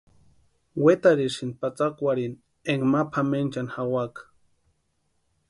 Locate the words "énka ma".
2.71-3.01